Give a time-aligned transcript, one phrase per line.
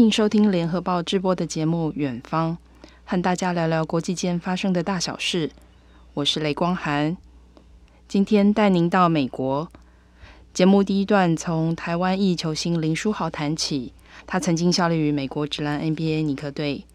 [0.00, 2.56] 欢迎收听联合报直播的节目《远方》，
[3.04, 5.50] 和大家聊聊国际间发生的大小事。
[6.14, 7.18] 我是雷光涵，
[8.08, 9.68] 今天带您到美国。
[10.54, 13.92] 节目第一段从台湾裔球星林书豪谈起，
[14.26, 16.86] 他曾经效力于美国职篮 NBA 尼克队。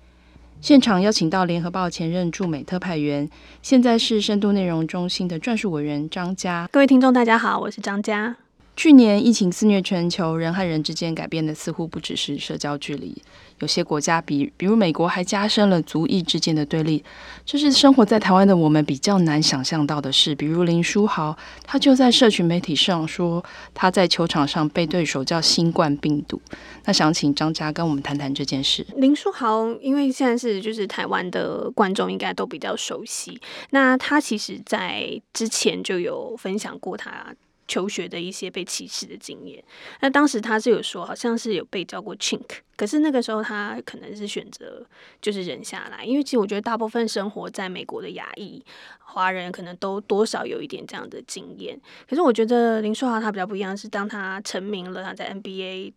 [0.60, 3.30] 现场邀请到联合报前任驻美特派员，
[3.62, 6.68] 现在是深度内容中心的撰述委员张佳。
[6.72, 8.38] 各位听众，大家好，我是张佳。
[8.76, 13.16] 去年疫情肆虐全球，人和人之间改变的似乎不只是社交距离，
[13.60, 17.04] 有些国家比比如美国还加深了族裔之间的对立，
[17.46, 20.36] 这是生活在台湾的我们比较难想象到的事。
[20.36, 23.44] 比如林书豪，他就在社群媒体上说
[23.74, 26.42] 他在球场上被对手叫新冠病毒。
[26.84, 28.86] 那想请张佳跟我们谈谈这件事。
[28.98, 37.34] 林书豪，因为现在是就是台湾的观众应该都比较熟悉，那他其实在之前就有分享过他。
[37.68, 39.64] 求学的一些被歧视的经验，
[40.02, 44.86] 那当时他是有说，好像是有被叫过 chink，可是那个时候他可能是选择
[45.22, 48.64] 就是忍下来，因为其实我觉得大部分生活在美国的亚裔
[49.00, 51.80] 华人可能都多少有一点这样的经验。
[52.08, 55.94] 可是我觉得林书豪他比较不一样，是当他成名了，他在 NBA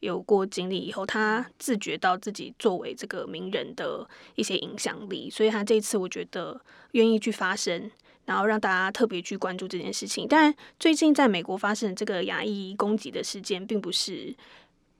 [0.00, 6.60] 有过经历以后，他自觉到自己作为这个名人的一些影响力，所以他这一次我觉得
[6.92, 7.88] 愿意去发声。
[8.24, 10.26] 然后让大家特别去关注这件事情。
[10.28, 14.34] 但最近在美国发生的这个亚裔攻击的事件，并不是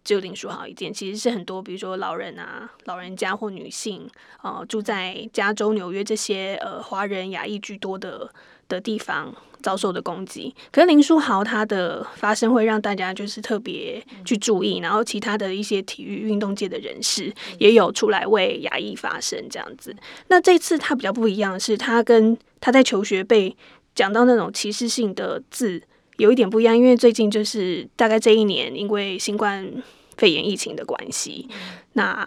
[0.05, 4.09] 只有林书豪一件，其实是很多，比如说老人啊、老人家或女性，
[4.42, 8.29] 呃，住在加州、纽约这些呃华人亚裔居多的
[8.69, 10.53] 的地方遭受的攻击。
[10.73, 19.95] 可是林书豪他的发声会让大家就是特别去注意，然后其他的一些体育运动界的人士也有出来为亚裔发声这样子。
[20.27, 23.55] 那这次他比较不一样的是，他跟他在求学被
[23.93, 25.83] 讲到那种歧视性的字，
[26.17, 29.70] 有一点不一样，因为最近就是大概这一年，因为新冠
[30.17, 31.48] 肺炎疫情的关系，
[31.95, 32.27] 那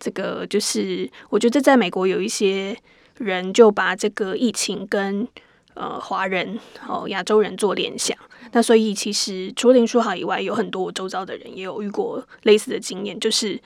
[0.00, 2.74] 这个就是我觉得在美国有一些
[3.18, 5.28] 人就把这个疫情跟
[5.74, 8.16] 呃华人哦亚洲人做联想，
[8.52, 13.60] 那所以其实除了林书豪以外，有很多我周遭的人也有遇过类似的经验，就是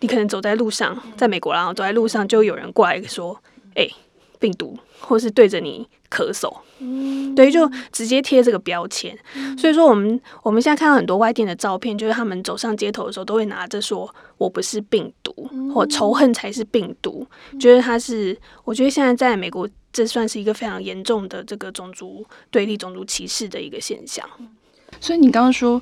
[0.00, 3.40] 你可能走在路上，在美国然后走在路上就有人过来说，
[3.76, 3.94] 哎、欸。
[4.44, 9.18] 病毒，或是对着你咳嗽，嗯，对，就直接贴这个标签。
[9.34, 9.56] 嗯。
[9.56, 15.32] 所以说，我们我们现在看到很多外电的照片，就是他们走上街头的时候，都会拿着说“我不是病毒”
[15.72, 17.26] 或“仇恨才是病毒”，
[17.58, 18.38] 觉得他是。
[18.64, 24.28] 我觉得现在在美国，这算是一个非常严重的这个种族对立、种族歧视的一个现象。
[25.00, 25.80] 所以你刚刚说。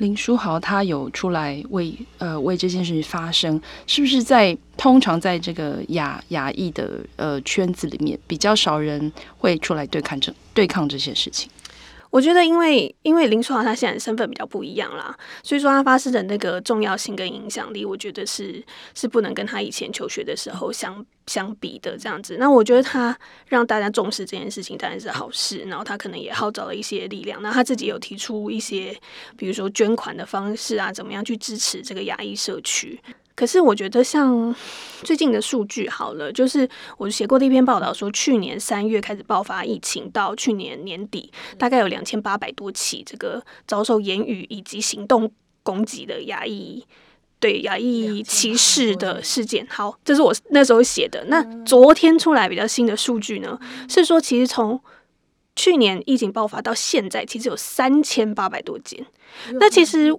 [0.00, 11.50] 林书豪他有出来为呃为这件事情发声，是不是在通常在这个亚亚裔的呃圈子里面比较少人会出来对抗这对抗这些事情？
[12.10, 18.62] 我觉得，因为因为林书豪他现在身份比较不一样啦，所以说他发声的那个重要性跟影响力，我觉得是
[18.94, 22.36] 是不能跟他以前求学的时候相相比的这样子。
[22.38, 23.16] 那我觉得他
[23.46, 27.40] 让大家重视这件事情当然是好事，然后他可能也号召了一些力量。
[27.42, 28.96] 那他自己有提出一些，
[29.36, 33.00] 比如说捐款的方式啊，怎么样去支持这个亚裔社区。
[33.34, 34.54] 可是我觉得，像
[35.02, 36.68] 最近的数据好了，就是
[36.98, 45.32] 我写过的一篇报道说，去年三月开始爆发疫情，到去年年底，大概有两千八百多起这个遭受言语以及行动
[45.62, 46.84] 攻击的亚裔，
[47.38, 49.66] 对亚裔歧视的事件。
[49.70, 51.24] 好，这是我那时候写的。
[51.28, 53.58] 那昨天出来比较新的数据呢，
[53.88, 54.78] 是说其实从
[55.56, 59.06] 去年疫情爆发到现在，其实有三千八百多件。
[59.54, 60.14] 那其实，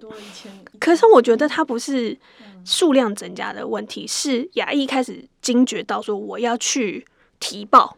[0.80, 2.18] 可是我觉得它不是。
[2.64, 7.04] 数量增加的问题是亚裔开始惊觉到说，我要去
[7.40, 7.96] 提报。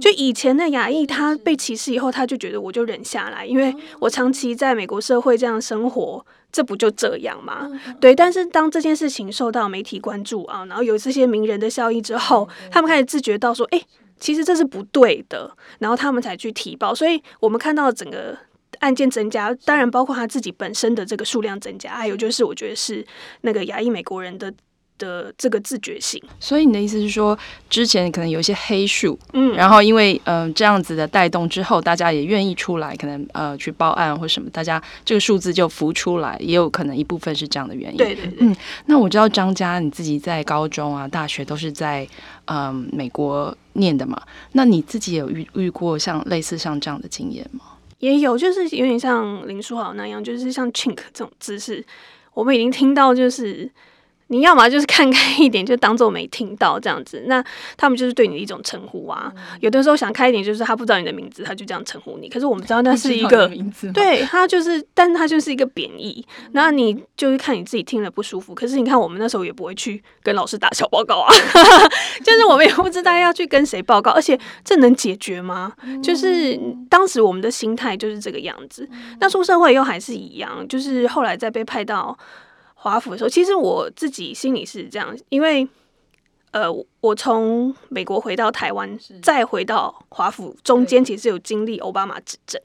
[0.00, 7.68] 就以前的亚裔他被歧视以后，他就觉得我就忍下来，因为我长期在美国社会这样生活，这不就这样吗？
[8.00, 8.14] 对。
[8.14, 13.82] 但是当这件事情受到媒体关注啊，然后有这些名人的效益之后，他们开始自觉到说，哎，
[14.20, 16.94] 其实这是不对的，然后他们才去提报。
[16.94, 18.38] 所以我们看到整个。
[18.80, 23.04] 案件增加，当然包括他自己本身的这个数量增加，还有就是我觉得是
[23.42, 24.52] 那个亚裔美国人的
[24.98, 26.22] 的这个自觉性。
[26.40, 27.38] 所以你的意思是说，
[27.68, 37.96] 之前可能有一些黑数，嗯，然后因为嗯、呃、这样子的带动之后，大家也愿意出来，可能呃去报案或什么，大家这个数字就浮出来，也有可能一部分是这样的原因。
[37.98, 38.56] 对对对，嗯，
[38.86, 42.08] 那我知道张家你自己在高中啊、大学都是在
[42.46, 44.22] 嗯、呃、美国念的嘛，
[44.52, 47.60] 那你自己有遇遇过像类似像这样的经验吗？
[47.98, 51.84] 也有，就是有点像林书豪那样，就是像 chink 这种姿势，
[52.34, 53.70] 我们已经听到，就是
[54.28, 57.24] 你要么就是看开一点，就当做没听到这样子。
[57.26, 57.44] 那
[57.76, 59.32] 他们就是对你的一种称呼啊。
[59.36, 62.28] 嗯、有的时候想开一点，就是他不知道你的名字，他就这样称呼你。
[62.28, 66.26] 可是我们知道那是一个名字，对他就是，但他就是一个贬义。
[66.52, 68.54] 那你就是看你自己听了不舒服。
[68.54, 71.32] 可是你看，我们那时候也不会去跟老师打小报告啊，
[72.24, 75.72] 就是我们也不知道要去跟谁报告，而且这能解决吗？
[76.02, 78.88] 就是当时我们的心态就是这个样子。
[79.20, 82.18] 那出社会又还是一样，就是后来再被派到。
[82.78, 85.66] 华府的时候，其实我自己心里是这样，因为
[86.52, 86.70] 呃，
[87.00, 92.60] 我从美国回到台湾，再回到华府，中间其实有经历奥巴马执政。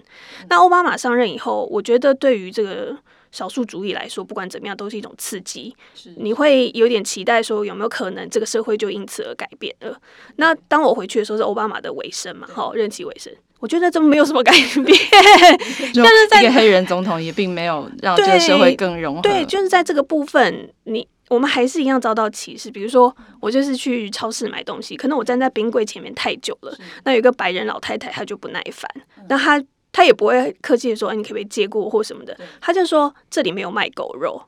[0.47, 2.95] 那奥巴马上任以后，我觉得对于这个
[3.31, 5.75] 少数族裔来说，不管怎么样，都是一种刺激。
[6.17, 9.99] 你会有点期待说，有没有可能这个社会就因此而改变了？
[10.35, 13.33] 那当我回去的时候，是奥巴马的尾声嘛，好，任期尾声。
[13.61, 14.85] 我觉得这没有什么改变，
[15.93, 19.21] 但是在一个黑人总统也并没有让这个社会更融合。
[19.21, 22.71] 对，就是在这个部分，你我们还是一样遭到歧视。
[22.71, 28.89] 比如说，我就是去超市买东西，可能我站在冰柜前面太久了，那有一个白人老太太，她就不耐烦，
[29.29, 34.41] 那她她也不会客气的说，哎，你可不可以借过或什么的，她就说这里没有卖狗肉，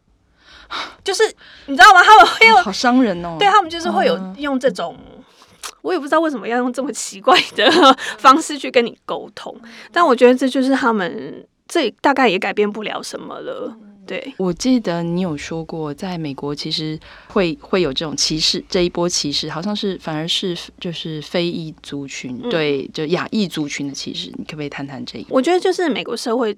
[1.04, 1.24] 就是
[1.68, 2.02] 你知道吗？
[2.04, 4.98] 他们会有好伤人哦，对他们就是会有用这种。
[5.84, 7.70] 我也不知道为什么要用这么奇怪的
[8.18, 9.54] 方式去跟你沟通，
[9.92, 13.78] 但我觉得这就是他们，这大概也改变不了什么了。
[14.08, 16.98] 对，我记得你有说过，在美国其实
[17.28, 25.26] 会会有这种歧视，这一波歧视好像是反而是就是非裔族群对就亚裔族群的歧视，你可不可以谈谈这一？
[25.30, 26.58] 我觉得就是美国社会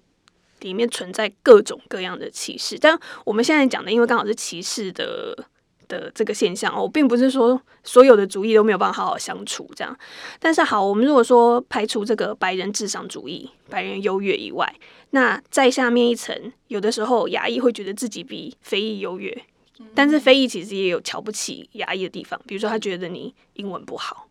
[0.62, 5.48] 里面存在各种各样的歧视，但我们现在讲的，因为刚好是歧视的。
[5.88, 9.98] 的这个现象，我并不是说所有的族裔都没有办法好好相处这样，
[10.40, 14.74] 但是好，我们如果说排除这个白人至上主义、白人优越以外，
[15.12, 19.46] 那在下面一层，有的时候亚裔会觉得自己比非裔优越，
[19.94, 24.28] 但是非裔其实也有瞧不起亚裔的地方，比如说他觉得你英文不好，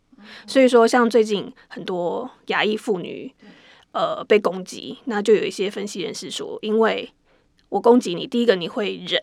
[0.47, 3.33] 所以说像最近很多亚裔妇女
[3.93, 7.11] 呃被攻击，那就有一些分析人士说，因为
[7.71, 9.23] 我攻击你，第一个你会忍。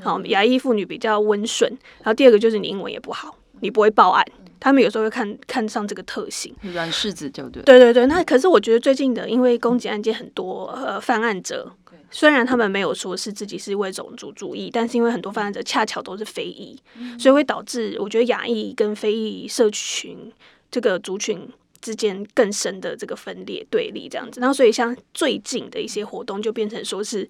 [0.00, 4.24] 好，亚裔妇女比较温顺，然后第二个就是你英文也不好，你不会报案，
[4.58, 7.62] 他们有时候会看看上这个特性，软柿子就对。
[7.64, 11.70] 对对对，那可是我觉得最近的，因为攻击案件很多，呃，犯案者
[12.10, 16.78] 虽然他们没有说是自己是为种族主义，但是因为很多犯案者恰巧都是非裔，
[17.18, 20.32] 所以会导致我觉得亚裔跟非裔社群
[20.70, 21.48] 这个族群
[21.80, 27.28] 之间更深的这个分裂对立这样子，然后所以像最近的一些活动就变成说是。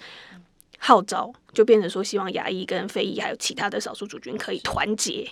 [0.84, 5.28] 号召就变成说，希望牙医跟非裔还有其他的少数族群可以团结，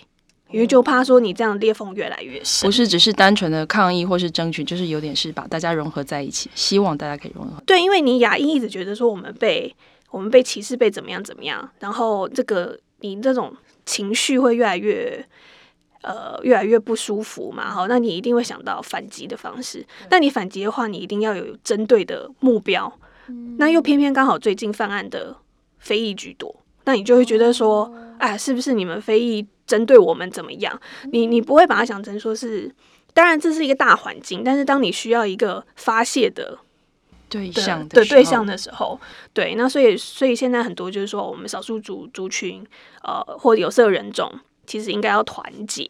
[0.49, 2.65] 因为就怕说你这样裂缝越来越深。
[2.65, 7.61] 不是只是单纯的抗议或是争取，就是有点是把大家融合在一起，希望大家可以融合。
[7.65, 9.75] 对，因为你亚裔一直觉得说我们被
[10.09, 13.53] 我们被歧视，被怎么样怎么样，然后这个你这种
[13.85, 15.21] 情绪会越来越
[16.01, 19.85] 呃越来越不舒服嘛，好，那你一定会想到反击的方式。
[20.09, 22.97] 那你反击的话，你一定要有针对的目标。
[23.57, 25.35] 那又偏偏刚好最近犯案的
[25.79, 26.55] 非裔居多，
[26.85, 30.79] 那你就会觉得说，哎，是不是你们非裔针对我们怎么样？
[31.11, 32.73] 你你不会把它想成说是，
[33.13, 36.57] 当然这是一个大环境，但是当你需要一个发泄的
[37.29, 38.99] 对象的对象的时候，
[39.33, 42.65] 对，那所以所以现在很多就是说，我们少数族族群，
[43.03, 44.31] 呃，或有色人种。
[44.67, 45.83] 其实应该要团结，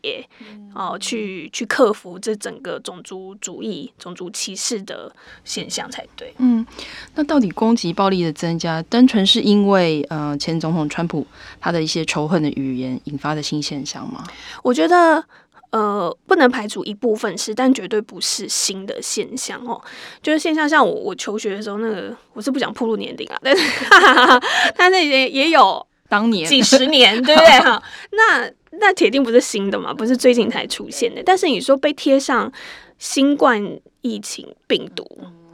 [0.73, 6.33] 哦、呃，去去克服这整个种族主义、种族歧视的现象才对。
[6.37, 6.65] 嗯，
[7.13, 11.27] 那到底攻击暴力的增加，单纯是因为呃前总统川普
[11.59, 14.23] 他的一些仇恨的语言引发的新现象吗？
[14.63, 15.23] 我觉得
[15.69, 19.79] 呃不能排除一部分是，但绝对不是新的现象哦。
[20.23, 27.59] 就是现象，像我我求学的时候，那个我是不想暴露年龄啊，但是哈哈哈，但是也也有当年几十年，对不对？
[27.59, 28.51] 哈， 那。
[28.81, 31.23] 那铁定不是新的嘛，不是最近才出现的。
[31.23, 32.51] 但是你说被贴上
[32.97, 33.63] 新冠
[34.01, 35.07] 疫情病毒，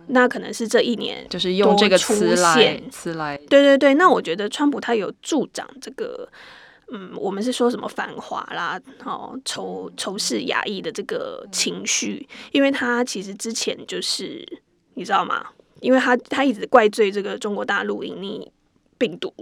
[0.07, 3.37] 那可能是这一年就是用这个词来词来。
[3.49, 6.27] 对对对，那我觉得川普他有助长这个，
[6.91, 14.43] 嗯，我们是说什么反华啦，哦，仇仇视亚裔的这个情绪，因为他其实之前就是
[14.95, 15.45] 你知道吗？
[15.81, 18.47] 因为他他一直怪罪这个中国大陆隐匿
[18.97, 19.33] 病毒。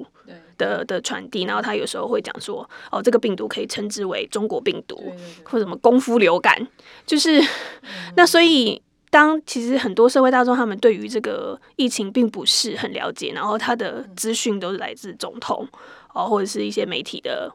[0.57, 6.65] 的的传递，然后他有时候会讲说，哦，这个病毒可以称之为中国病毒，或什么功夫流感，
[7.05, 7.47] 就是、嗯、
[8.15, 15.67] 那所以当其实很多社会大众他们对于这个疫情并不是很了解，然后他的资讯都是来自总统
[16.13, 17.53] 哦，或者是一些媒体的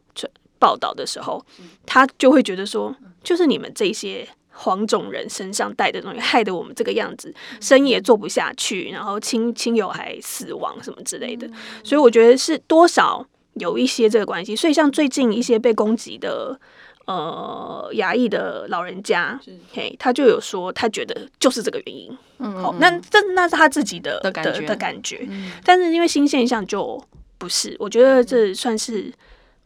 [0.59, 1.42] 报道的时候，
[1.87, 4.28] 他就会觉得说，就是你们这些。
[4.52, 11.49] 黄种人身上带的东西，害得我们这个样子，生意也做不下去，然后亲亲友还死亡什么之类的，
[11.83, 14.54] 所以我觉得是多少有一些这个关系。
[14.54, 16.59] 所以像最近一些被攻击的
[17.07, 19.40] 呃牙裔的老人家，
[19.73, 22.11] 嘿，他就有说他觉得就是这个原因。
[22.38, 25.25] 嗯，嗯，好，那这那是他自己的的感觉，的的感觉。
[25.28, 27.02] 嗯，但是因为新现象就
[27.38, 29.12] 不是，我觉得这算是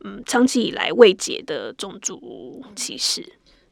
[0.04, 3.26] 嗯长期以来未解的种族歧视。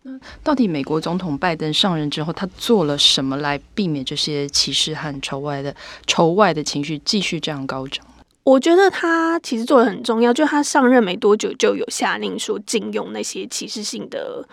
[0.05, 5.75] 那到底美国总统拜登上任之后，他做了什么来避免这些歧视和仇外的
[6.07, 8.05] 仇外的情绪继续这样高涨？
[8.43, 14.45] 我觉得他其实做的很重要，就他上任没多久就有下令说禁用那些歧视性的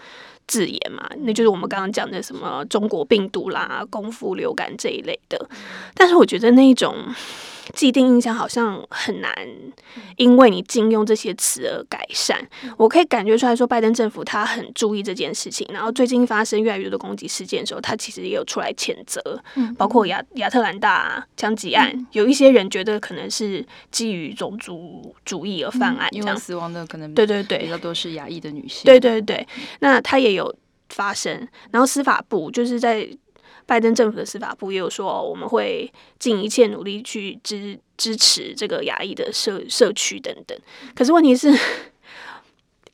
[0.47, 5.49] 字眼嘛，那就是我们刚刚讲的什么中国病毒啦、功夫流感这一类的。
[5.95, 6.95] 但是我觉得那一种。
[7.73, 9.33] 既定印象好像很难，
[10.17, 12.39] 因为你禁用这些词而改善。
[12.77, 15.67] 我可以感觉出来说，拜登政府他很注意这件事情。
[15.71, 19.21] 然后最近发生越来越多的攻击事件的时候，他其实也有出来谴责，
[19.77, 28.83] 包括亚亚特兰大枪击案，有一些人觉得可能是基于种族主义而犯案，因为死亡的可能对对对比较多是亚裔的女性。
[28.85, 29.47] 对对对，
[29.79, 30.53] 那他也有
[30.89, 31.47] 发生。
[31.71, 33.09] 然后司法部就是在。
[33.69, 40.57] 拜登政府的司法部也有说，我们会尽一切努力去支支持这个亚裔的社社区等等。
[40.95, 41.55] 可是问题是，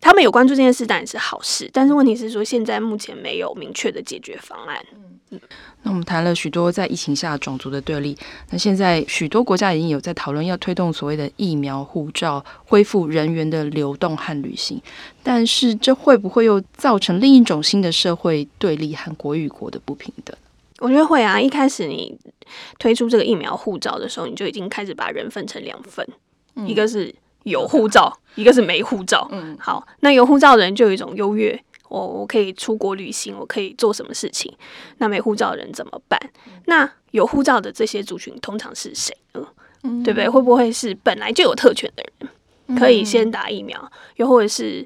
[0.01, 4.85] 他们有关注这件事当然是好事，但是问题是说，现在目前没有明确的解决方案。
[5.31, 5.39] 嗯，
[5.83, 8.17] 那我们谈了许多在疫情下种族的对立，
[8.49, 14.81] 那现在许多国家已经有在讨论要推动所谓的疫苗护照，恢复人员的流动和旅行。
[15.23, 20.35] 但是这会不会又造成另一种新的社会对立和国与国的不平等？
[20.79, 21.39] 我觉得会啊！
[21.39, 22.17] 一开始你
[22.77, 26.05] 推出这个疫苗护照的时候，你就已经开始把人分成两份，
[26.55, 27.13] 嗯、一个是
[27.43, 29.27] 有护照，嗯、一个是没护照。
[29.31, 34.53] 嗯，好，那有护照的人就有一种优越，我我可以出国旅行，我可以做什么事情。
[34.97, 36.19] 那没护照的人怎么办？
[36.47, 39.47] 嗯、那有护照的这些族群通常是谁呢？
[39.83, 40.27] 嗯，对不对？
[40.27, 43.79] 会不会是本来就有特权的人，可以先打疫苗？
[43.81, 44.85] 嗯、又或者是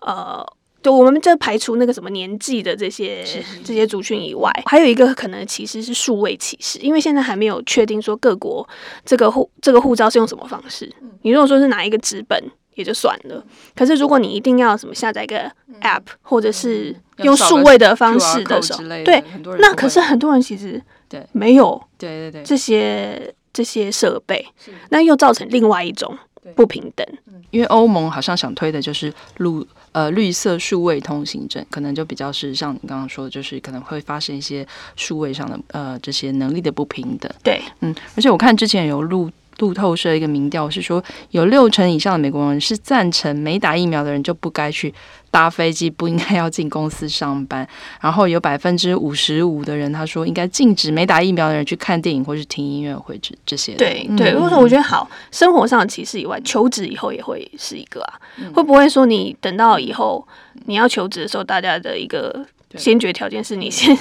[0.00, 0.46] 呃？
[0.86, 3.24] 就我们这排除那个什么年纪的这些
[3.64, 8.64] 这些族群以外，还有一个可能其实是数位歧视，因为现在还没有确定说各国
[9.04, 10.88] 这个护这个护照是用什么方式。
[11.22, 12.40] 你如果说是拿一个纸本
[12.76, 15.50] 也就算了，可是如果你一定要什么下载一个
[15.80, 19.24] App 或者是用数位的方式的时候，对，
[19.58, 24.46] 那可是很多人其实对没有对对对这些这些设备，
[24.90, 26.16] 那又造成另外一种
[26.54, 27.04] 不平等。
[27.50, 29.66] 因为欧盟好像想推的就是绿。
[29.96, 37.32] 呃，绿色数位通行证可能就比较是像你刚刚说的，就是可能会发生一些数位上的呃这些能力的不平等。
[37.42, 44.92] 对，嗯，而且我看之前有路路透社一个民调是说，有六成以上的美国人是赞成没打疫苗的人就不该去
[45.36, 47.68] 搭飞机，不应该要进公司上班。
[48.00, 53.74] 然后有百分之五十五的人他说应该禁止没打疫苗的人去看电影或是听音乐会这这些。
[53.74, 58.14] 对对，如果说我觉得好，生活上的歧视以外，求职以后也会是一个啊。
[58.38, 60.26] 嗯、会不会说你等到以后
[60.64, 63.94] 你要求职的时候，大家的一个先决条件是你先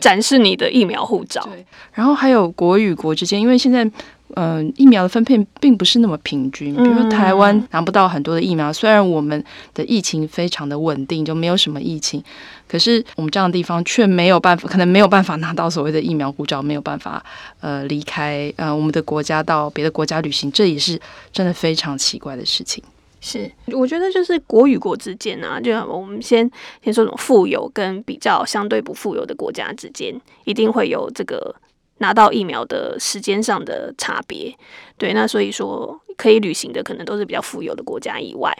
[0.00, 1.42] 展示你的疫苗护照？
[1.50, 3.90] 对，然后还有国与国之间，因为现在。
[4.34, 6.74] 嗯、呃，疫苗的分配并不是那么平均。
[6.74, 9.42] 比如说台湾拿不到很多的疫苗，虽然我们
[9.72, 12.22] 的疫情非常的稳定，就没有什么疫情，
[12.68, 17.24] 可是我们这样的地方却没有办法，可能没有办法拿到所谓的疫苗护照，没有办法
[17.60, 21.00] 呃离开呃我们的国家到别的国家旅行，这也是
[21.32, 22.82] 真的非常奇怪的事情。
[23.20, 26.48] 是，我觉得就是国与国之间啊，就我们先
[26.82, 30.14] 先说这种富有跟比较相对不富有的国家之间，
[30.44, 31.54] 一定会有这个。
[31.98, 34.54] 拿到疫苗的时间上的差别，
[34.98, 38.52] 对，那所以说可以旅行的可能都是比较富有的国家以外，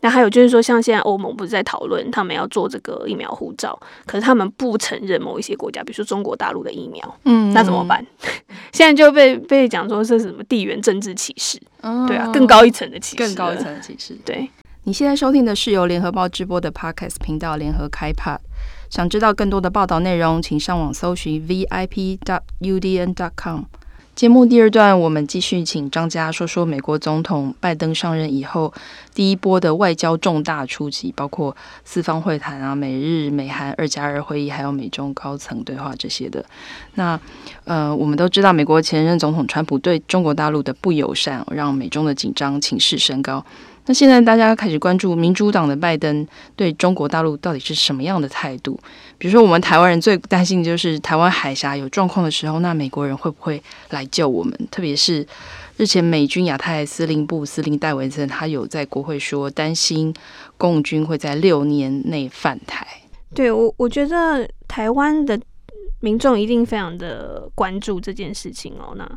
[0.00, 8.04] 那还有就是说，像现在欧盟不是在讨论他们要做这个疫苗护照，可是他们不承认某一些国家，比如说中国大陆的疫苗，嗯，那怎么办？
[8.72, 14.16] 现在就被被讲说是什么地缘政治歧视，哦、对啊，更高一层的歧视，更高一层的歧视。
[14.24, 14.48] 对，
[14.84, 18.38] 你现在收听的是由联合报直播的 Podcast 频道联合开 Pod。
[18.90, 22.20] 想知道更多的报道内容，请上网搜寻 vip.udn.com。
[24.16, 28.74] 节目第二段，我们继续请张家说说美国总统拜登上任以后
[29.14, 36.44] 第一波的外交重大出击，包括四方会谈啊、美日美韩二加二会议，还有美中高层对话这些的。
[36.96, 37.18] 那
[37.64, 43.46] 呃，我们都知道，美国前任总统川普对中国大陆的不友善，让美中的紧张情势升高。
[43.86, 48.78] 那现在大家开始关注民主党的拜登对中国大陆到底是什么样的态度？
[49.18, 54.52] 比如说，我们台湾人最担心的就是台湾海峡有状况的时候，那美国人会不会来救我们？
[54.70, 55.26] 特别是
[55.76, 60.14] 日前美军亚太司令部司令戴维森，他有在国会说担心
[60.56, 62.86] 共军会在六年内犯台。
[63.34, 65.38] 对，我，我觉得台湾的
[66.00, 68.94] 民众一定非常的关注这件事情哦。
[68.96, 69.10] 那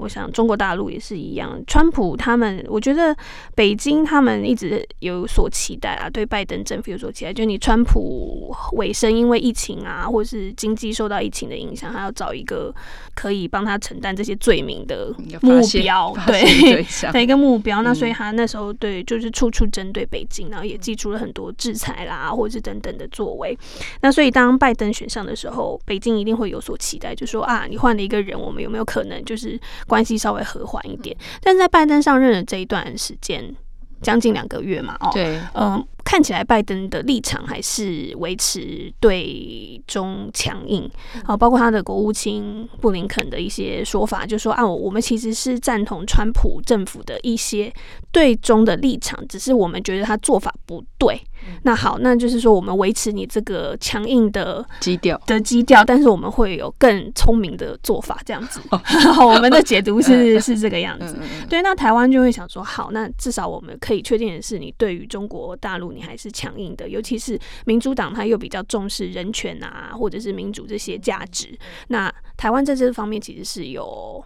[0.00, 3.14] 我想中国大陆也是一样，川普他们，我觉得
[3.54, 12.74] 北京他们一直有所期待啊，对拜登政府有所期待，就你川普尾声因为疫情啊，或是经济受到疫情的影响，他要找一个
[13.14, 17.82] 可以帮他承担这些罪名的目标，对的一个目标。
[17.82, 23.54] 那所以他那时候对就是处处针对北京，然后也祭出了很多制裁啦，或者是等等的作为。
[24.00, 29.60] 那所以当拜登选上的时候，北京一定会有所期待，就说啊，你换了一个人，我们有没有可能就是。
[29.90, 33.52] 关系稍微和缓一点，但是在拜登上任的这一段时间，
[34.00, 40.88] 将近两个月嘛，哦，对，嗯、呃，看起来拜登的立场还是维持对中强硬，
[41.24, 47.72] 啊，包括他的国务卿布林肯的一些说法，就说啊，我们其实是赞同川普政府的一些
[48.12, 51.20] 对中的立场，只是我们觉得他做法不对。
[51.62, 58.60] 那好，那就是说我们维持你这个强硬的基调的基调，但是我们会有更聪明的做法，这样子。
[59.20, 61.18] 我们的解读是 是这个样子。
[61.48, 71.58] 对，那台湾就会想说，好，那至少我们可以确定的是，你对于中国大陆你还是强硬的，尤其是民主党，他又比较重视人权啊，或者是民主这些价值。
[71.88, 74.24] 那台湾在这方面其实是有。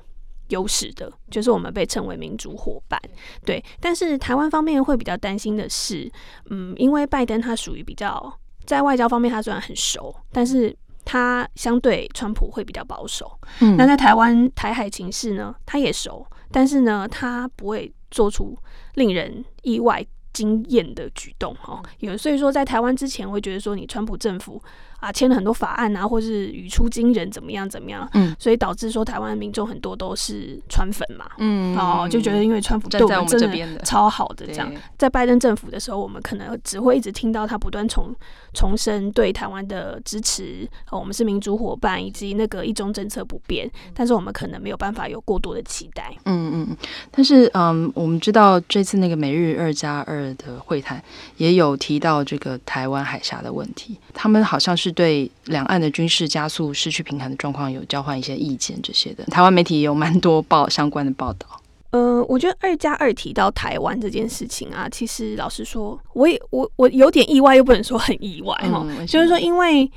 [0.54, 3.00] 优势的，就是我们被称为民主伙伴，
[3.44, 3.62] 对。
[3.80, 6.08] 但是台湾方面会比较担心的是，
[6.50, 8.32] 嗯，因为拜登他属于比较
[8.64, 13.38] 在外交方面他虽然很熟，但是他相对川普会比较保守。
[13.60, 18.56] 嗯，那在台湾台海情势呢，他也熟，但是呢，他不会做出
[18.94, 21.82] 令人意外惊艳的举动哦。
[21.98, 24.62] 有所以说，在台湾之前，会觉得说你川普政府。
[25.04, 28.08] 啊，签了很多法案啊，或是语出惊人，怎么样怎么样？
[28.14, 38.14] 嗯，所以导致说台湾民众很多都是川粉嘛，嗯，哦，就觉得因为川普对我们真的超好的这样，在拜登政府的时候，我们可能只会一直听到他不断重
[38.54, 46.10] 重申对台湾的支持，哦，我们是民主伙伴，以及那个一中政策不变，但是我们可能没有办法有过多的期待。
[46.24, 46.76] 嗯嗯，
[47.10, 51.02] 但是嗯，我们知道这次那个美日二加二的会谈
[51.36, 54.93] 也有提到这个台湾海峡的问题，他们好像是。
[54.94, 61.46] 对两岸的军事加速失去平衡的状况有交换一些意见，这些的台湾媒体也有蛮多报相关的报道。
[61.90, 68.84] 呃，我觉得二加二提到台湾这件事情啊，其实老实说，我也我我有点意外，又不能说很意外哈。
[68.88, 69.88] 嗯、就是说，因为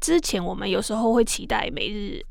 [0.00, 2.24] 之前我们有时候会期待美日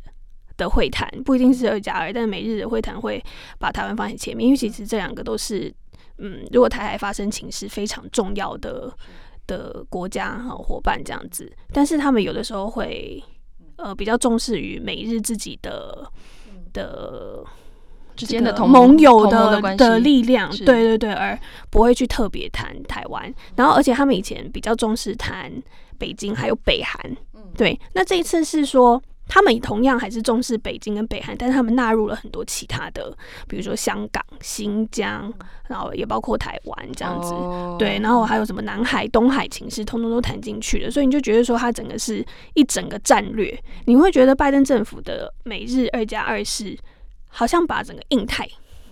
[0.57, 3.23] 的会谈，不一定是二加二，但是美日的会谈会
[3.59, 5.71] 把台湾放在前面，因为其实这两个都是
[6.17, 8.91] 嗯，如果台海发生情势非常重要的。
[9.51, 13.21] 的国家和伙伴这样子，但是他们有的时候会
[13.75, 16.09] 呃比较重视于美日自己的
[16.71, 17.43] 的
[18.15, 21.37] 之间的同盟友的的，的力量，对对对，而
[21.69, 23.33] 不会去特别谈台湾。
[23.57, 25.51] 然后，而且他们以前比较重视谈
[25.97, 26.97] 北京还有北韩，
[27.57, 27.77] 对。
[27.93, 29.01] 那这一次是说。
[29.33, 33.15] 他们同样还是重视北京跟北韩，但是他们纳入了很多其他的，
[33.47, 35.33] 比如说香港、新疆，
[35.69, 37.33] 然后也包括台湾这样子。
[37.33, 37.79] Oh.
[37.79, 40.91] 对，然后还有什么南海、东海情势，通通都谈进去了。
[40.91, 43.57] 所以你就觉得说，它整个是一整个战略。
[43.85, 46.77] 你会觉得拜登政府的美日二加二是
[47.29, 48.45] 好像把整个印太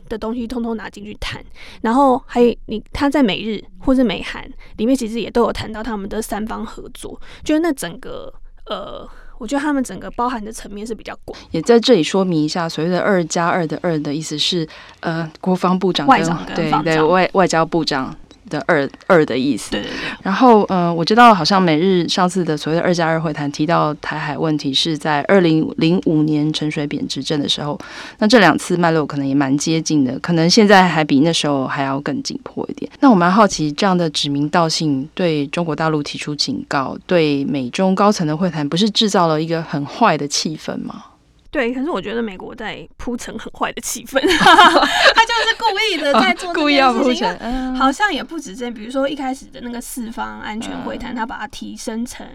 [0.08, 1.44] 的东西通通拿进去谈，
[1.82, 8.34] 然后还有你他在美日或是美韩里面，其实也都有谈到他们的三方合作，就是那整个
[8.68, 9.06] 呃。
[9.40, 14.68] 我觉得他们整个包含的层面是比较广，也在这里说明一下，所谓的“二加二”的“二”的意思是，
[15.00, 16.22] 呃，国防部长跟
[16.54, 18.16] 对对外外交部长。
[18.50, 19.96] 的二二的意思，对对对。
[20.24, 27.80] 然后，嗯、呃，我知道好像美日上次的所谓的二加二会谈提到台海问题是在二零零五年陈水扁执政的时候，
[28.18, 32.92] 那这两次脉络可能也蛮接近的，可能现在还比那时候还要更紧迫一点。
[33.00, 41.06] 那我蛮好奇，这样的指名道姓对中国大陆提出警告，对美中高层的会谈，不是制造了一个很坏的气氛吗？
[41.52, 47.28] 对，可是我觉得美国在铺成很坏的气氛， 他就是故意的在做这件事情。
[47.28, 52.26] 哦、好像也不止这样，比如说一开始的那个四方安全会谈，嗯、他把它提升成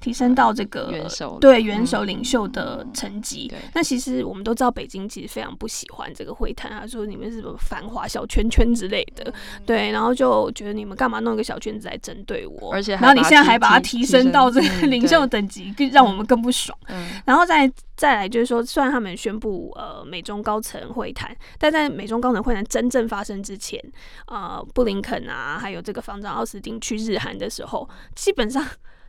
[0.00, 3.50] 提升到这个元首对元首领袖的层级。
[3.54, 9.32] 嗯、那其实我们都知道，北京其实非常不喜欢这个会谈，他说你们是什么繁华小圈圈之类的，
[9.64, 16.76] 对，然后就觉得你们干嘛弄一个小圈子来针对我，而且然后你现在还把它提升到这个领袖等级，更让我们更不爽。
[16.88, 18.64] 嗯、然后再再来就是说。
[18.64, 23.82] 虽然他们宣布呃美中高层会谈，但在美中高层会谈真正发生之前，
[24.26, 28.64] 呃布林肯啊，还有这个防长奥斯汀去日韩的时候，基本上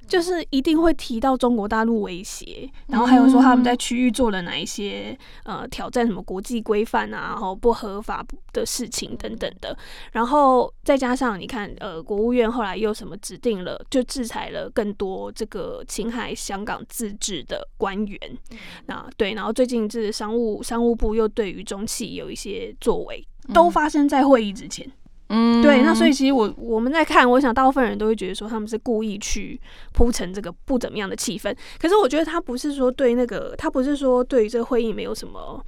[0.09, 9.77] 就是一定会提到中国大陆威胁，然后还有说他们在区域做了哪一些呃挑战什么国际规范啊，然后不合法的事情等等的，
[10.11, 18.19] 然后再加上你看呃国务院后来又什么指定了就制裁了更多这个侵害香港自治的官员，
[18.87, 24.85] 那对，然后最近这商务商务部又对于中企有一些作为，都发生在会议之前。
[24.87, 24.91] 嗯，
[25.61, 29.59] 对，那所以其实我我们在看，我想大部分人都会觉得说他们是故意去
[29.93, 31.55] 铺成这个不怎么样的气氛。
[31.79, 35.63] 可是我觉得他不是说对那个，他不是说对于这个会议没有什么，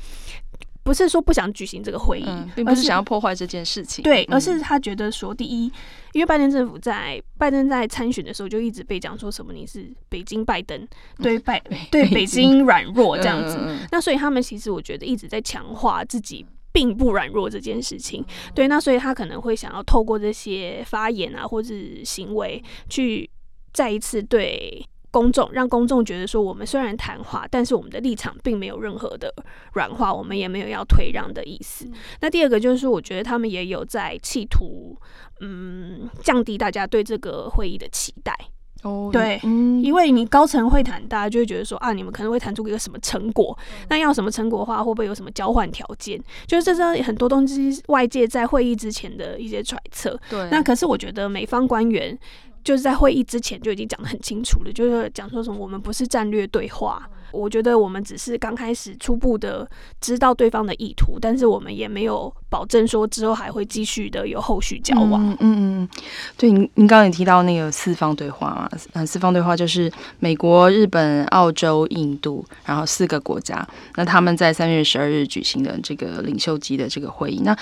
[0.81, 4.03] 不是说不想举行这个会议，嗯、并不是想要破坏这件事情。
[4.03, 5.71] 对，而是他觉得说，第一，
[6.13, 10.87] 因为拜登政府在拜登在参选的时候就一直被讲说什么你是北京拜登，
[11.21, 13.59] 对拜对北京软弱这样子。
[13.91, 16.43] 那所以他们其实我觉得一直在强化自己。
[16.71, 18.23] 并不软弱这件事情，
[18.55, 23.29] 对，那所以他可能会想要透过这些发言啊，或者是行为，去
[23.73, 29.33] 再一次对公众，让公众觉得说，我们虽然谈话，但是我们的立场并没有任何的
[29.73, 31.85] 软化，我们也没有要退让的意思。
[32.21, 34.97] 那第二个就是说，我觉得他们也有在企图，
[35.41, 38.33] 嗯，降低大家对这个会议的期待。
[38.83, 43.57] 哦，对，嗯，因为你高层会谈，大家就会觉得说啊，你们可能会谈出一个什么成果，
[43.89, 46.21] 那要什么成果的话，会不会有什么交换条件？
[46.47, 50.19] 就是这是很多东西外界在会议之前的一些揣测。
[50.29, 52.17] 对，那可是我觉得美方官员
[52.63, 57.07] 就是在会议之前就已经讲得很清楚了，就是讲说什么我们不是战略对话。
[57.31, 59.65] 我觉得我们只是刚开始初步的
[60.01, 65.29] 知道对方的意图，但是我们也没有保证说之后还会继续的有后续交往。
[65.39, 65.89] 嗯嗯，
[66.35, 77.57] 对，您您刚刚也提到那个四方对话嘛，嗯，四方对话就是美国、日本、澳洲、印度，然后四个国家，那他们在三月十二日举行的这个领袖级的这个会议，那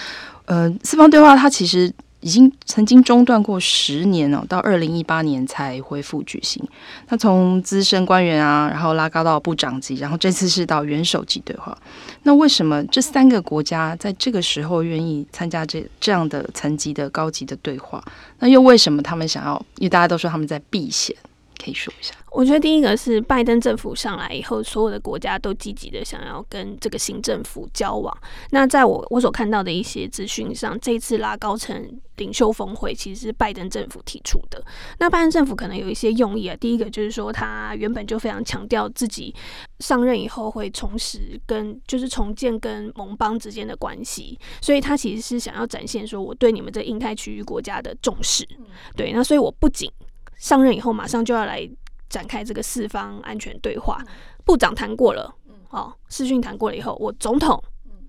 [0.45, 1.93] 呃，四方对话它其实。
[2.21, 6.63] 已经曾经中断过十年哦，到二零一八年才恢复举行。
[7.08, 11.77] 那从资深官员啊，然后拉高到部长级，然后这次是到元首级对话。
[12.23, 18.03] 那为什么这三个国家在这个时候愿意参加这这样的层级的高级的对话？
[18.39, 19.55] 那又为什么他们想要？
[19.77, 21.15] 因为大家都说他们在避险。
[21.62, 28.17] 可以说一下，我觉得第一个是拜登政府上来以后，所有的国家都积极的想要跟这个新政府交往。
[28.52, 34.63] 那在我我所看到的一些资讯上，这次拉高层领袖峰会，其实是拜登政府提出的。
[35.00, 39.36] 那拜登政府可能有一些用意啊，第一个就是说，他原本就非常强调自己
[39.80, 48.48] 上任以后会重拾跟就是重建跟盟邦之间的关系，所以他其实是想要展现说我对你们这印太区域国家的重视。
[48.95, 49.91] 对，那所以我不仅
[50.39, 51.69] 上任以后，马上就要来
[52.10, 54.04] 展开这个四方安全对话。
[54.43, 55.32] 部长谈过了，
[55.69, 57.63] 哦，视讯谈过了以后，我总统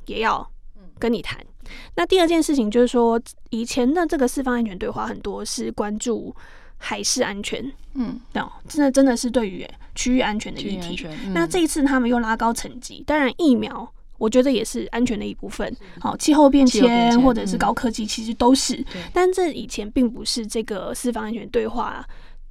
[0.06, 0.50] 也要
[0.98, 1.38] 跟你谈。
[1.96, 6.34] 那第二件事情就是说，以前的这个四方安全对话很多是关注
[6.78, 11.06] 海事安全，嗯，哦，真的真的是对于区域安全的议题。
[11.34, 15.74] 那这一次他们又拉高层级，当然疫苗我觉得也是安全的一部分。
[15.98, 18.84] 好，气候变迁或者是高科技，其实都是。
[19.12, 22.06] 但这以前并不是这个四方安全对话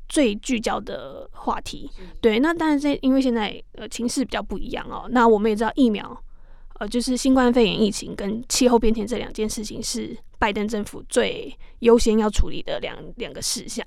[0.09, 1.87] 最聚焦的话题，
[2.19, 6.23] 对，那但是这因为现在呃情势比较不一样哦，那我们也知道疫苗，
[6.79, 13.85] 呃，就是新冠肺炎疫情跟气候变迁这两件事情是拜登政府最优先要处理的两两个事项，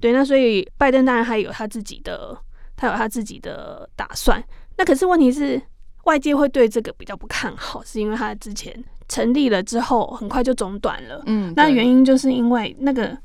[0.00, 2.36] 对，那所以拜登当然还有他自己的，
[2.76, 4.42] 他有他自己的打算，
[4.76, 5.62] 那可是问题是
[6.04, 13.16] 外界会对这个比较不看好，是因为他之前成立了之后很快就中断了，嗯，那原因就是因为那个。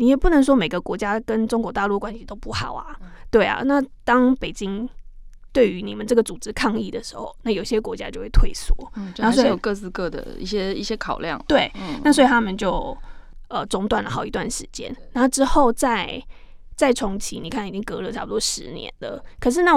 [0.00, 2.96] 你也不能说每个国家跟中国大陆关系都不好啊，
[3.32, 3.62] 对啊。
[3.64, 4.88] 那当北京
[5.52, 11.36] 对于你们这个组织抗议的时候，那有些国家就会退缩，嗯，然后是有各自各的一些一些考量。
[11.48, 11.68] 对，
[12.04, 12.96] 那所以他们就
[13.48, 16.22] 呃中断了好一段时间，然后之后再
[16.76, 19.20] 再重启，你看已经隔了差不多十年了。
[19.40, 19.76] 可是那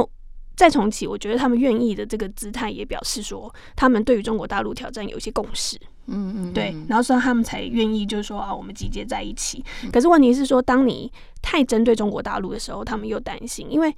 [0.61, 5.75] 再重启，我觉得他们愿意的这个姿态也表示说，他们对于中国大陆挑战有一些共识。
[6.05, 9.65] 嗯嗯，对，然后所以他们才愿意，就是说啊，我们集结在一起。
[9.91, 13.91] 可是问题是说，当你太针对中国大陆的时候，他们又担心，因为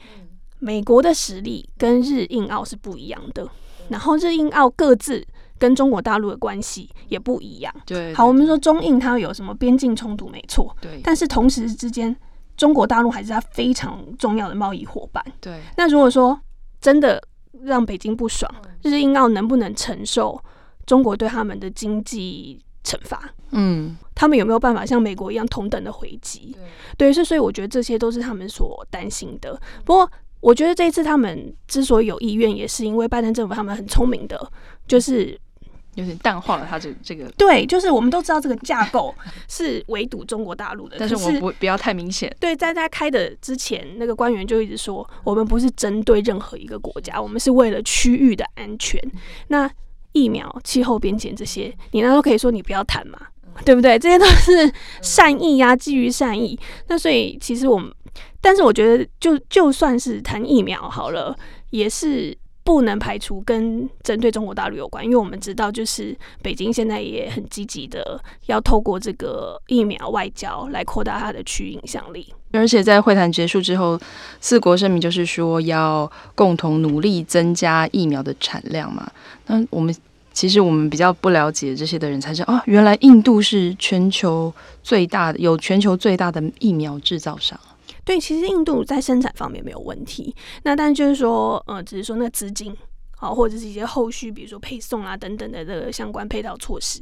[0.60, 3.46] 美国的实力跟日印澳是不一样的，
[3.90, 5.22] 然后日印澳各自
[5.58, 7.76] 跟中国大陆的关系也不一样。
[7.86, 12.16] 对，好，我们说中印它有什么边境冲突没错，对，但是同时之间，
[12.56, 15.22] 中国大陆还是它非常重要的贸易伙伴。
[15.42, 16.40] 对，那如果说
[16.84, 17.24] 真的
[17.64, 20.40] 让北京不爽，日印澳能不能承受？
[20.86, 26.54] 中国对他们的经济惩罚，嗯，他们有没有办法像美国一样同等的回击？
[26.98, 29.58] 对，是所以我觉得这些都是他们所担心的。
[29.86, 34.52] 不过，我觉得这一次他们之所以有意愿，也是因为拜登政府他们很聪明的，
[34.86, 35.40] 就是
[35.96, 37.30] 有点淡化了他这这个。
[37.38, 39.14] 对，就是我们都知道这个架构
[39.48, 42.34] 是围堵中国大陆的，但是我们不不要太明显。
[42.40, 49.00] 对，在他开的之前，那个官员就一直说，我们不是针对任何一个国家，我们是为了区域的安全。
[49.48, 49.70] 那
[50.12, 53.20] 疫苗、气候变迁这些，你那都可以说你不要谈嘛，
[53.66, 53.98] 对不对？
[53.98, 56.60] 这些都是善意呀、啊，基于善意。
[56.88, 57.92] 那所以其实我们，
[58.42, 61.36] 但是我觉得就就算是谈疫苗好了，
[61.70, 62.38] 也是。
[62.64, 72.34] 不能排除跟针对中国大陆有关，因为我们知道，就是北京现在也很积极的要透过这个疫苗外交来扩大它的区域影响力。
[72.52, 74.00] 而且在会谈结束之后，
[74.40, 79.12] 四国声明就是说要共同努力增加疫苗的产量嘛。
[79.48, 79.94] 那我们
[80.32, 87.60] 其实我们比较不了解这些的人才知道，哦，原来印度是全球最大的，有全球最大的疫苗制造商。
[88.06, 92.76] 对，其实印度在生产方面没有问题，那但就是说，呃，只是说那个资金。
[93.24, 97.02] 好，或者是一些后续，比如说配送啊等等的这个相关配套措施。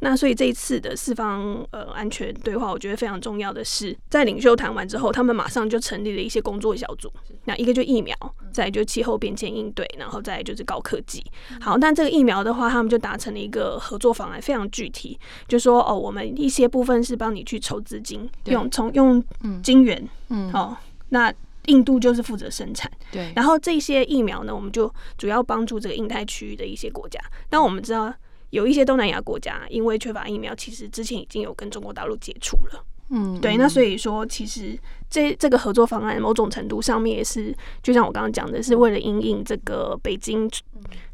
[0.00, 7.10] 那所以这一次的四方呃安全对话，我觉得非常重要的是，在领袖谈完之后，他们马上就成立了一些工作小组。
[7.46, 8.14] 那一个就疫苗，
[8.52, 11.24] 再就气候变迁应对，然后再就是高科技。
[11.58, 19.24] 好，那这个疫苗的话，他们就达成了一个合作方案，非常具体，就说哦，我们一些部分是帮你去筹资金，用从用
[19.62, 20.76] 金元，嗯，哦，
[21.08, 21.32] 那。
[21.66, 23.32] 印度就是负责生产，对。
[23.36, 27.20] 然后这些疫苗呢，我们就主要帮助这个印太区域的一些国家。
[27.50, 28.12] 那我们知道
[28.50, 32.84] 有一些东南亚国家因为缺乏疫苗，其实之前已经有跟中国大陆接触了。
[33.10, 33.56] 嗯，对。
[33.56, 34.78] 那所以说，其实
[35.10, 40.50] 这这个合作方案某种程度上面也是，就像我刚刚讲的，是为了因应这个北京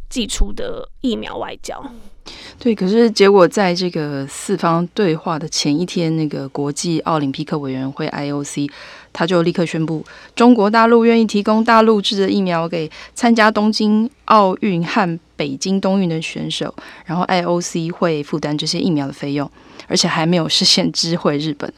[0.09, 1.85] 寄出的疫苗外交。
[2.59, 8.71] 对，可是结果在这个四方对话的前一天，那个国际奥林匹克委员会 IOC，
[9.13, 19.51] 他就立刻宣布，中国大陆愿意提供大陆制的疫苗给参加东京奥运和北京冬运的选手，然后 IOC 会负担这些疫苗的费用，
[19.87, 21.73] 而且还没有事先知会日本。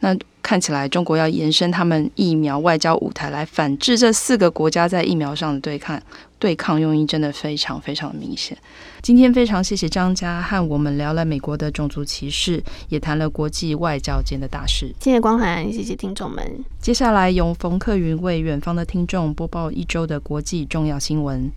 [0.00, 6.00] 那看起来中国要延伸他们疫苗外交舞台来反制这四个国家在疫苗上的对抗，
[6.38, 8.56] 对抗用意真的非常非常的明显。
[9.02, 14.94] 今天非常谢谢张家和我们聊了美国的种族歧视，也谈了国际外交间的大事。
[15.00, 16.64] 谢谢光涵，谢谢听众们。
[16.80, 21.50] 接下来由冯克云为远方的听众播报一周的国际重要新闻。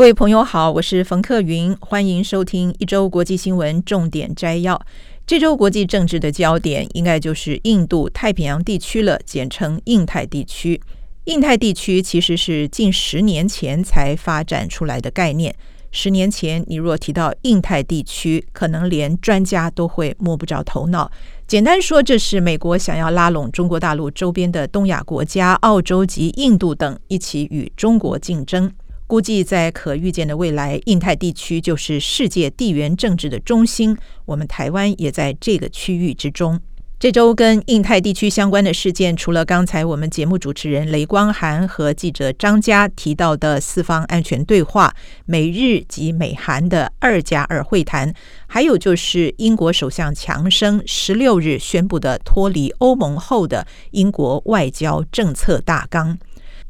[0.00, 4.80] 各位朋友好，我是冯克云，欢迎收听一周国际新闻重点摘要。
[5.26, 10.80] 这周国际政治的焦点应该就是印度太平洋地区了，简称印太地区。
[11.24, 15.54] 印太地区其实是近十年前才发展出来的概念。
[15.90, 21.12] 十年前，你若提到印太地区，可能连专家都会摸不着头脑。
[21.46, 28.72] 简单说，这是美国想要拉拢中国大陆周边的东亚国家、澳洲及印度等，一起与中国竞争。
[29.10, 33.98] 估计在可预见的未来，印太地区就是世界地缘政治的中心。
[34.24, 36.60] 我们台湾也在这个区域之中。
[36.96, 44.94] 这周跟印太地区相关的事件，除了刚才我们节目主持人雷光涵和记者张佳提到的四方安全对话、
[45.24, 48.14] 美日及美韩的二加二会谈，
[48.46, 56.16] 还有就是英国首相强生十六日宣布的脱离欧盟后的英国外交政策大纲。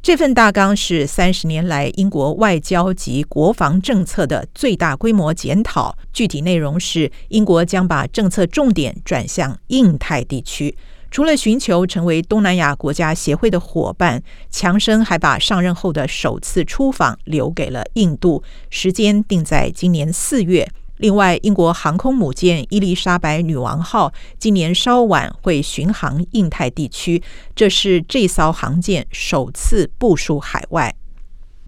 [0.03, 5.95] 这份大纲是三十年来英国外交及国防政策的最大规模检讨。
[6.11, 10.75] 具体内容是，英国将把政策重点转向印太地区。
[11.11, 20.67] 除了寻求成为东南亚国家协会的伙伴，强生还把上任后的首次出访留给了印度，时间定在今年四月。
[21.01, 27.23] 另外，英国航空母舰伊丽莎白女王号今年稍晚会巡航印太地区，
[27.55, 30.95] 这是这艘航舰首次部署海外。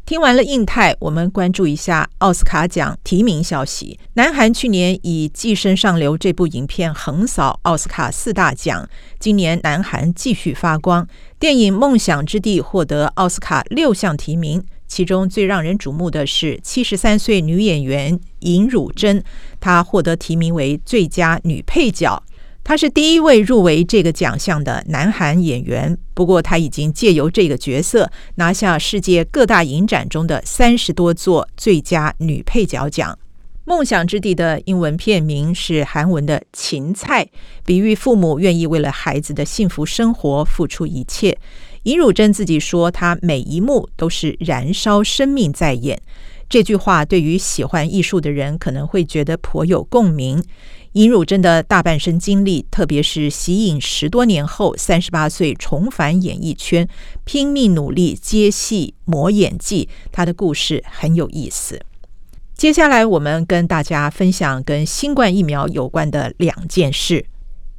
[0.06, 3.98] 听完了印太，我们关注一下奥斯卡奖提名消息。
[4.16, 8.86] 南韩去年以《寄生上流》这部影片横扫奥斯卡四大奖，
[9.18, 11.08] 今年南韩继续发光，
[11.40, 14.62] 电影《梦想之地》获得奥斯卡六项提名。
[14.90, 19.24] 其中最让人瞩目的是七十三岁女演员尹汝贞，
[19.62, 22.22] 她获得提名为最佳女配角。
[22.64, 25.98] 她是第一位入围这个奖项的南韩演员。
[26.14, 33.12] 不过，她已经借由这个角色拿下世界各大影展中的三十多座最佳女配角奖。
[33.66, 37.28] 《梦想之地》的英文片名是韩文的“芹菜”，
[37.66, 41.38] 比喻父母愿意为了孩子的幸福生活付出一切。
[41.84, 46.02] 尹汝贞自己说，她每一幕都是燃烧生命在演。
[46.50, 50.44] 这句话对于喜欢艺术的人可能会觉得颇有共鸣。
[50.94, 56.88] 尹汝贞的大半生经历，特别是息影十多年后，三十八岁重返演艺圈，
[57.24, 61.82] 拼命努力接戏、磨演技，她的故事很有意思。
[62.56, 67.26] 接下来，我们跟大家分享跟新冠疫苗有关的两件事。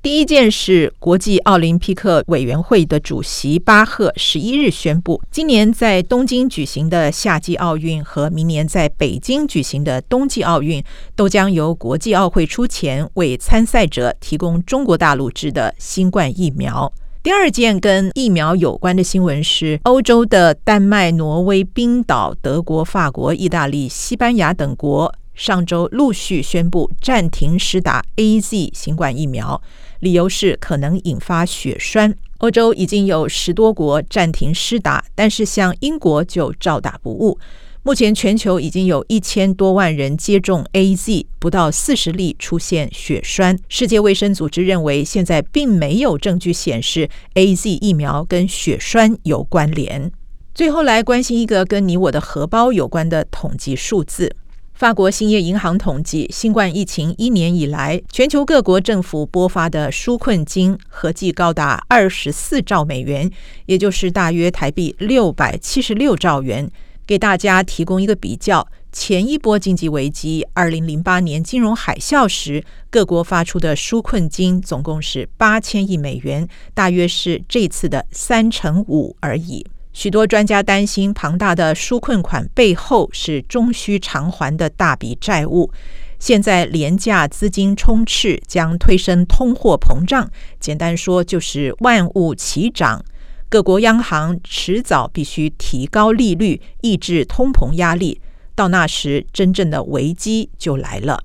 [0.05, 10.85] 第一件事，国际奥林匹克委员会的主席巴赫十一日宣布，今年在东京举行的夏季奥运和明年在北京举行的冬季奥运，
[11.17, 16.93] 都将由国际奥会出钱为参赛者提供中国大陆制的新冠疫苗。
[17.23, 29.63] 第二件跟疫苗有关的新闻是，欧洲的丹麦、挪威、冰岛、德国、法国、意大利、西班牙等国上周陆续宣布暂停施打 AZ 新冠疫苗。
[30.05, 32.15] 理由是可能引发血栓。
[32.39, 37.39] 欧洲已经有十多国暂停施打，但是像英国就照打不误。
[37.83, 43.59] 目前全球已经有一千多万人接种 AZ，不到四十例出现血栓。
[43.69, 50.13] 世界卫生组织认为，现在并没有证据显示 AZ 疫苗跟血栓有关联。
[50.55, 54.37] 最后来关心一个跟你我的荷包有关的统计数字。
[54.75, 63.31] 法国兴业银行统计，新冠疫情一年以来，全球各国政府拨发的纾困金合计高达二十四兆美元，
[63.67, 66.69] 也就是大约台币六百七十六兆元。
[67.07, 79.65] 给大家提供一个比较，前一波经济危机，二零零八年金融海啸时，各国发出的纾困金总共是八千亿美元，大约是这次的三成五而已。
[79.95, 85.71] 许多专家担心，庞大的纾困款背后是终须偿还的大笔债务。
[86.19, 90.29] 现在廉价资金充斥，将推升通货膨胀。
[90.59, 93.05] 简单说，就是万物齐涨。
[93.49, 98.21] 各国央行迟早必须提高利率，抑制通膨压力。
[98.57, 101.23] 到那时，真正的危机就来了。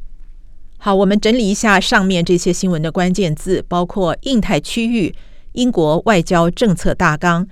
[0.78, 5.16] 好，我们整理一下上面这些新闻的关键字，包括印太区域、
[5.54, 7.48] 英国外交政策大纲。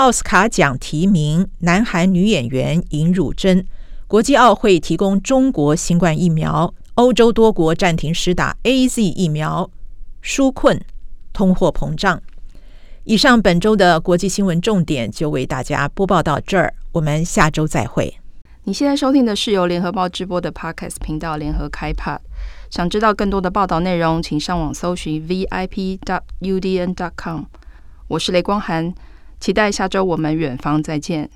[0.00, 3.66] 奥斯卡奖提名南韩女演员尹汝贞，
[4.06, 9.70] 国际奥会提供中国新冠疫苗，欧洲多国暂停施打 AZ 疫苗，
[10.24, 10.80] 纾困，
[11.34, 12.22] 通货膨胀。
[13.04, 18.16] 以上本周的国际新闻重点就为大家播报到这儿，我们下周再会。
[18.64, 22.18] 你现在收听的是由联合报直播的 Podcast 频道联合开播
[22.70, 27.42] 想知道更多的报道内容，请上网搜寻 VIP.UDN.com。
[28.08, 28.94] 我是雷光涵。
[29.40, 31.30] 期待下周我们远方再见。